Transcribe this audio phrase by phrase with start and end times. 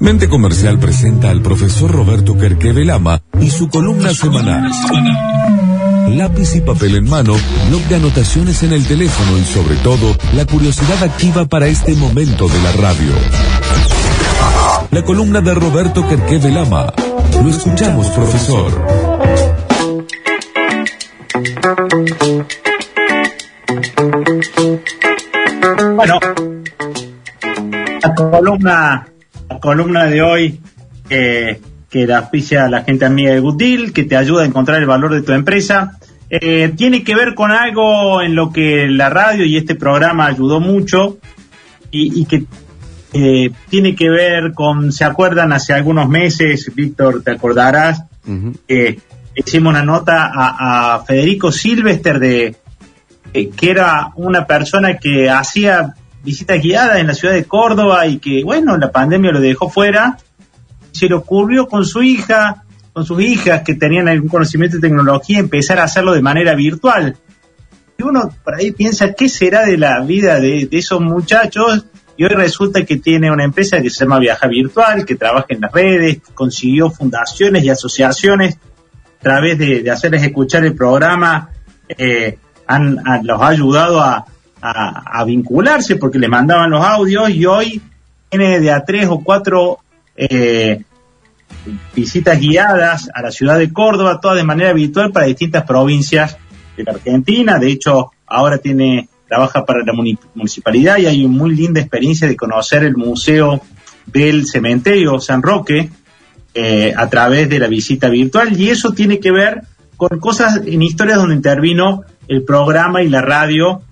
[0.00, 4.70] Mente Comercial presenta al profesor Roberto Kerkevelama y su columna semanal.
[6.08, 7.34] Lápiz y papel en mano,
[7.68, 12.48] blog de anotaciones en el teléfono y sobre todo, la curiosidad activa para este momento
[12.48, 13.12] de la radio.
[14.90, 16.94] La columna de Roberto Kerkevelama.
[17.42, 18.86] Lo escuchamos, profesor.
[25.94, 26.18] Bueno,
[28.02, 29.06] la columna,
[29.60, 30.60] columna de hoy
[31.08, 31.60] eh,
[31.90, 35.12] que la auspicia la gente amiga de Good que te ayuda a encontrar el valor
[35.12, 39.56] de tu empresa, eh, tiene que ver con algo en lo que la radio y
[39.56, 41.18] este programa ayudó mucho
[41.90, 42.44] y, que
[43.12, 45.52] eh, tiene que ver con, ¿se acuerdan?
[45.52, 48.04] Hace algunos meses, Víctor, te acordarás,
[49.34, 52.56] hicimos una nota a, Federico Silvester de
[53.32, 58.42] que era una persona que hacía visitas guiadas en la ciudad de Córdoba y que,
[58.44, 60.18] bueno, la pandemia lo dejó fuera.
[60.92, 65.38] Se le ocurrió con su hija, con sus hijas que tenían algún conocimiento de tecnología,
[65.38, 67.16] empezar a hacerlo de manera virtual.
[67.96, 71.86] Y uno por ahí piensa, ¿qué será de la vida de, esos muchachos?
[72.16, 75.60] Y hoy resulta que tiene una empresa que se llama Viaja Virtual, que trabaja en
[75.60, 81.50] las redes, consiguió fundaciones y asociaciones a través de, hacerles escuchar el programa,
[81.88, 84.26] eh, han, los ha ayudado a,
[84.62, 87.82] a, vincularse porque le mandaban los audios y hoy
[88.28, 89.78] tiene de a tres o cuatro
[90.16, 90.82] eh,
[91.94, 96.36] visitas guiadas a la ciudad de Córdoba, todas de manera habitual para distintas provincias
[96.76, 97.58] de la Argentina.
[97.58, 102.36] De hecho, ahora tiene trabaja para la municipalidad y hay una muy linda experiencia de
[102.36, 103.60] conocer el museo
[104.06, 105.88] del cementerio San Roque
[106.52, 109.62] eh, a través de la visita virtual y eso tiene que ver
[109.96, 113.82] con cosas en historias donde intervino el programa y la radio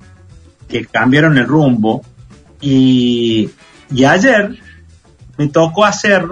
[0.69, 2.05] que cambiaron el rumbo.
[2.61, 3.51] Y,
[4.07, 4.59] ayer
[5.37, 6.27] me tocó hacer,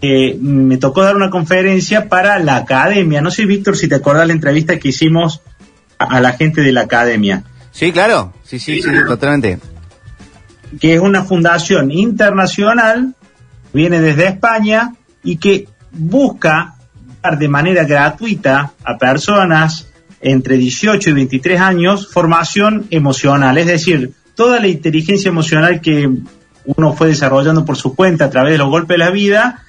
[0.00, 3.20] eh, me tocó dar una conferencia para la academia.
[3.20, 5.40] No sé, Víctor, si te acuerdas la entrevista que hicimos
[5.98, 7.44] a, la gente de la academia.
[7.70, 9.58] Sí, claro, sí, sí, sí, totalmente.
[10.80, 13.14] Que es una fundación internacional,
[13.72, 16.74] viene desde España y que busca
[17.22, 19.88] dar de manera gratuita a personas
[20.24, 26.10] entre 18 y 23 años formación emocional, es decir, toda la inteligencia emocional que
[26.64, 29.62] uno fue desarrollando por su cuenta a través de los golpes de la vida,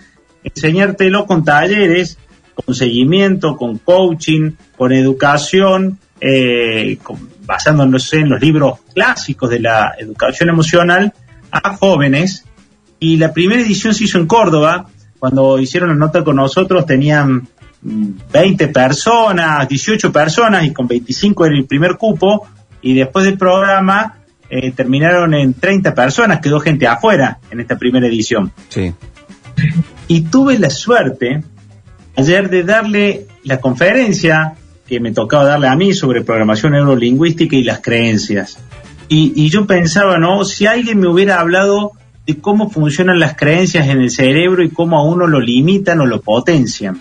[0.43, 2.17] enseñártelo con talleres,
[2.53, 6.97] con seguimiento, con coaching, con educación, eh,
[7.45, 11.13] basándonos en los libros clásicos de la educación emocional
[11.51, 12.45] a jóvenes.
[12.97, 14.87] Y la primera edición se hizo en Córdoba,
[15.19, 17.49] cuando hicieron la nota con nosotros tenían
[17.85, 22.47] 20 personas, 18 personas y con 25 era el primer cupo
[22.81, 24.17] y después del programa
[24.49, 28.51] eh, terminaron en 30 personas, quedó gente afuera en esta primera edición.
[28.69, 28.93] Sí.
[30.07, 31.43] Y tuve la suerte
[32.15, 34.55] ayer de darle la conferencia
[34.87, 38.57] que me tocaba darle a mí sobre programación neurolingüística y las creencias.
[39.09, 40.43] Y, y yo pensaba, ¿no?
[40.43, 41.91] Si alguien me hubiera hablado
[42.25, 46.05] de cómo funcionan las creencias en el cerebro y cómo a uno lo limitan o
[46.07, 46.99] lo potencian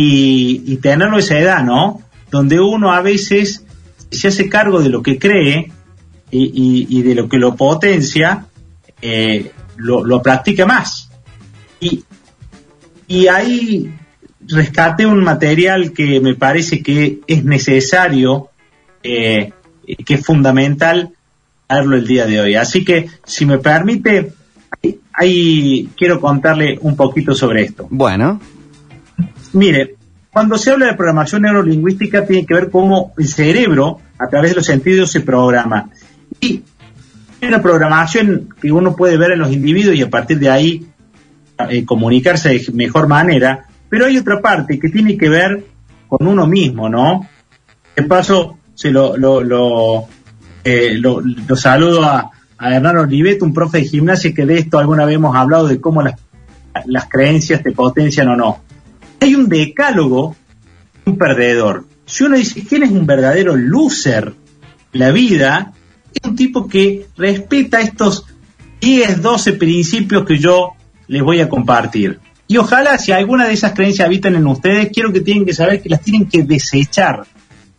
[0.00, 2.00] y, tenerlo a esa edad, ¿no?
[2.30, 3.64] Donde uno a veces
[4.10, 5.72] se hace cargo de lo que cree
[6.30, 8.46] y, de lo que lo potencia,
[9.02, 11.10] eh, lo, practica más.
[11.80, 12.04] Y,
[13.08, 13.92] y ahí
[14.46, 18.50] rescate un material que me parece que es necesario,
[19.02, 19.52] eh,
[20.06, 21.10] que es fundamental
[21.68, 22.54] darlo el día de hoy.
[22.54, 24.32] Así que, si me permite,
[25.12, 27.88] ahí quiero contarle un poquito sobre esto.
[27.90, 28.40] Bueno.
[29.52, 29.96] Mire,
[30.32, 34.56] cuando se habla de programación neurolingüística tiene que ver cómo el cerebro, a través de
[34.56, 35.90] los sentidos, se programa.
[36.40, 36.62] Y
[37.40, 40.86] hay una programación que uno puede ver en los individuos y a partir de ahí
[41.68, 45.64] eh, comunicarse de mejor manera, pero hay otra parte que tiene que ver
[46.06, 47.26] con uno mismo, ¿no?
[47.96, 50.06] De paso, se lo, lo, lo,
[50.62, 51.00] eh,
[51.56, 52.30] saludo a,
[52.60, 56.02] Hernán Olivet, un profe de gimnasia que de esto alguna vez hemos hablado de cómo
[56.02, 56.14] las,
[56.86, 58.67] las creencias te potencian o no
[59.20, 60.36] hay un decálogo,
[61.04, 61.86] un perdedor.
[62.06, 64.34] Si uno dice, ¿quién es un verdadero loser?
[64.92, 65.72] La vida
[66.14, 68.26] es un tipo que respeta estos
[68.80, 70.72] 10, 12 principios que yo
[71.06, 72.20] les voy a compartir.
[72.46, 75.82] Y ojalá si alguna de esas creencias habitan en ustedes, quiero que tienen que saber
[75.82, 77.26] que las tienen que desechar.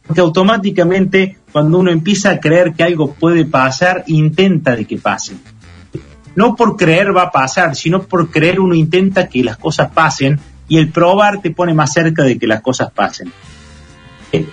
[0.05, 5.33] Porque automáticamente cuando uno empieza a creer que algo puede pasar, intenta de que pase.
[6.35, 10.39] No por creer va a pasar, sino por creer uno intenta que las cosas pasen
[10.69, 13.33] y el probar te pone más cerca de que las cosas pasen.
[14.31, 14.45] Eh,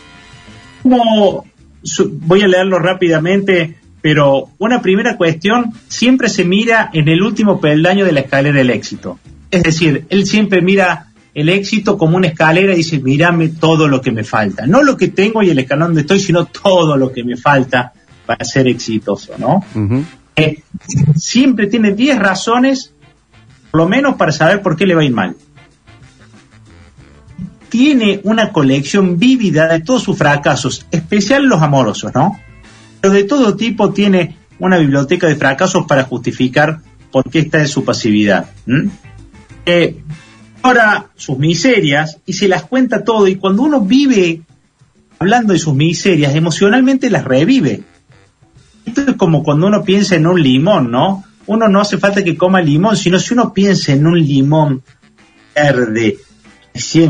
[0.82, 3.76] voy a leerlo rápidamente
[4.06, 8.70] pero una primera cuestión siempre se mira en el último peldaño de la escalera del
[8.70, 9.18] éxito.
[9.50, 14.00] Es decir, él siempre mira el éxito como una escalera y dice, mírame todo lo
[14.00, 14.64] que me falta.
[14.64, 17.92] No lo que tengo y el escalón donde estoy, sino todo lo que me falta
[18.26, 19.64] para ser exitoso, ¿no?
[20.36, 20.62] Eh,
[21.16, 22.92] siempre tiene 10 razones,
[23.72, 25.34] por lo menos, para saber por qué le va a ir mal.
[27.76, 32.40] Tiene una colección vívida de todos sus fracasos, especial los amorosos, ¿no?
[33.02, 36.80] Pero de todo tipo tiene una biblioteca de fracasos para justificar
[37.12, 38.46] por qué está en su pasividad.
[39.66, 39.98] Eh,
[40.62, 44.40] ahora sus miserias y se las cuenta todo y cuando uno vive
[45.18, 47.82] hablando de sus miserias, emocionalmente las revive.
[48.86, 51.24] Esto es como cuando uno piensa en un limón, ¿no?
[51.44, 54.82] Uno no hace falta que coma limón, sino si uno piensa en un limón
[55.54, 56.16] verde,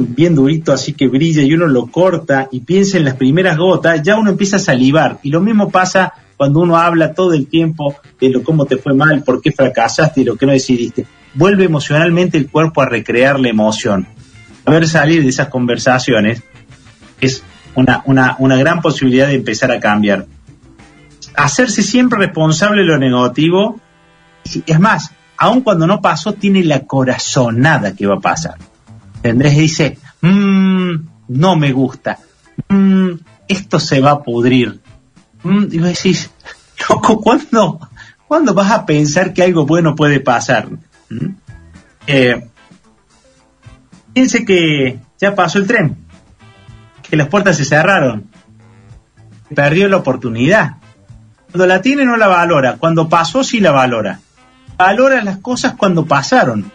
[0.08, 4.02] bien durito, así que brilla y uno lo corta y piensa en las primeras gotas,
[4.02, 5.18] ya uno empieza a salivar.
[5.22, 8.94] Y lo mismo pasa cuando uno habla todo el tiempo de lo cómo te fue
[8.94, 11.06] mal, por qué fracasaste y lo que no decidiste.
[11.34, 14.06] Vuelve emocionalmente el cuerpo a recrear la emoción.
[14.64, 16.42] A ver salir de esas conversaciones
[17.20, 17.42] es
[17.74, 20.26] una, una, una gran posibilidad de empezar a cambiar.
[21.36, 23.80] Hacerse siempre responsable de lo negativo,
[24.66, 28.56] es más, aun cuando no pasó, tiene la corazonada que va a pasar.
[29.30, 29.56] ¿Entendés?
[29.56, 30.94] Dice, mmm,
[31.28, 32.18] no me gusta,
[32.68, 33.10] mmm,
[33.48, 34.80] esto se va a pudrir.
[35.42, 36.30] Mm, y vos decís,
[36.88, 37.80] loco, ¿cuándo,
[38.28, 40.68] ¿cuándo vas a pensar que algo bueno puede pasar?
[41.10, 41.26] ¿Mm?
[42.06, 42.48] Eh,
[44.12, 45.96] piense que ya pasó el tren,
[47.02, 48.30] que las puertas se cerraron,
[49.54, 50.76] perdió la oportunidad.
[51.50, 54.20] Cuando la tiene no la valora, cuando pasó sí la valora.
[54.76, 56.70] Valora las cosas cuando pasaron.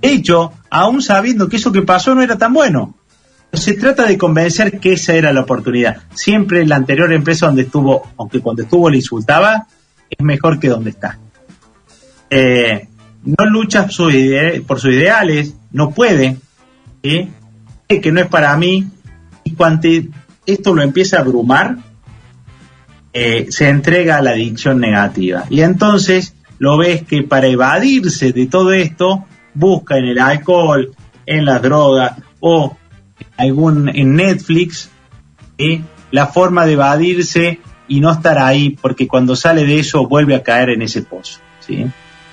[0.00, 2.94] De hecho, aún sabiendo que eso que pasó no era tan bueno.
[3.52, 6.02] Se trata de convencer que esa era la oportunidad.
[6.14, 9.66] Siempre la anterior empresa donde estuvo, aunque cuando estuvo le insultaba,
[10.08, 11.18] es mejor que donde está.
[12.30, 12.88] Eh,
[13.24, 13.88] no lucha
[14.66, 16.36] por sus ideales, no puede,
[17.02, 18.88] que no es para mí,
[19.42, 19.88] y cuando
[20.46, 21.78] esto lo empieza a abrumar,
[23.12, 25.44] eh, se entrega a la adicción negativa.
[25.50, 29.24] Y entonces lo ves que para evadirse de todo esto,
[29.54, 30.94] busca en el alcohol,
[31.26, 32.76] en las drogas o
[33.36, 34.90] algún en Netflix
[36.10, 40.42] la forma de evadirse y no estar ahí, porque cuando sale de eso vuelve a
[40.42, 41.40] caer en ese pozo.
[41.60, 41.86] ¿sí?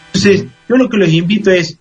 [0.07, 1.77] Entonces, yo lo que les invito es,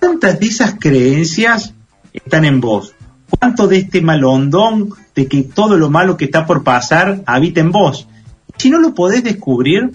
[0.00, 1.74] ¿cuántas de esas creencias
[2.12, 2.94] están en vos?
[3.38, 7.72] ¿Cuánto de este malondón de que todo lo malo que está por pasar habita en
[7.72, 8.08] vos?
[8.56, 9.92] Si no lo podés descubrir,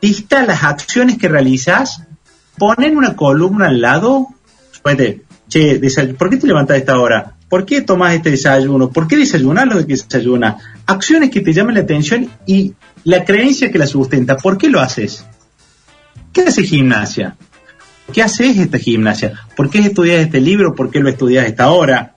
[0.00, 2.02] lista las acciones que realizás
[2.58, 4.28] ponen una columna al lado,
[4.82, 5.80] puede, che,
[6.18, 7.34] ¿por qué te levantas a esta hora?
[7.48, 8.90] ¿Por qué tomas este desayuno?
[8.90, 10.56] ¿Por qué desayunas lo que desayuna?
[10.86, 12.72] Acciones que te llamen la atención y
[13.04, 14.36] la creencia que la sustenta.
[14.36, 15.26] ¿Por qué lo haces?
[16.32, 17.36] ¿Qué haces gimnasia?
[18.10, 19.32] ¿Qué haces esta gimnasia?
[19.54, 20.74] ¿Por qué estudias este libro?
[20.74, 22.16] ¿Por qué lo estudias esta hora?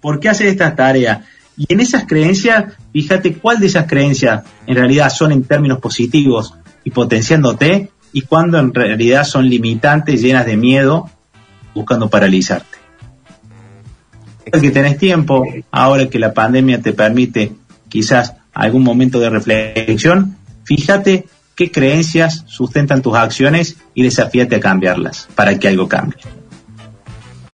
[0.00, 1.24] ¿Por qué haces esta tarea?
[1.56, 6.54] Y en esas creencias, fíjate cuál de esas creencias en realidad son en términos positivos
[6.84, 11.10] y potenciándote y cuando en realidad son limitantes, llenas de miedo,
[11.74, 12.78] buscando paralizarte.
[14.46, 17.52] Ahora que tenés tiempo, ahora que la pandemia te permite
[17.88, 25.28] quizás algún momento de reflexión, fíjate qué creencias sustentan tus acciones y desafíate a cambiarlas
[25.34, 26.18] para que algo cambie.